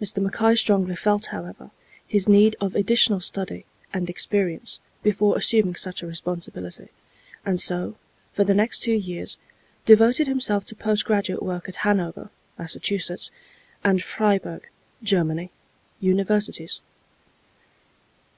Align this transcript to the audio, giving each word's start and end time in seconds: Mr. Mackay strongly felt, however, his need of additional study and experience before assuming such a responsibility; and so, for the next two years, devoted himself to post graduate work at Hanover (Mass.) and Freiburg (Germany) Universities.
Mr. 0.00 0.22
Mackay 0.22 0.54
strongly 0.54 0.96
felt, 0.96 1.26
however, 1.26 1.70
his 2.06 2.26
need 2.26 2.56
of 2.62 2.74
additional 2.74 3.20
study 3.20 3.66
and 3.92 4.08
experience 4.08 4.80
before 5.02 5.36
assuming 5.36 5.74
such 5.74 6.02
a 6.02 6.06
responsibility; 6.06 6.88
and 7.44 7.60
so, 7.60 7.96
for 8.32 8.42
the 8.42 8.54
next 8.54 8.78
two 8.78 8.94
years, 8.94 9.36
devoted 9.84 10.26
himself 10.26 10.64
to 10.64 10.74
post 10.74 11.04
graduate 11.04 11.42
work 11.42 11.68
at 11.68 11.76
Hanover 11.84 12.30
(Mass.) 12.58 12.74
and 13.84 14.02
Freiburg 14.02 14.70
(Germany) 15.02 15.50
Universities. 16.00 16.80